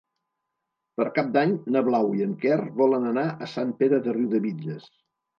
[0.99, 4.89] Per Cap d'Any na Blau i en Quer volen anar a Sant Pere de Riudebitlles.